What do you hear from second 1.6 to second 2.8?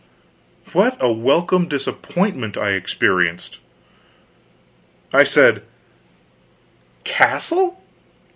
disappointment I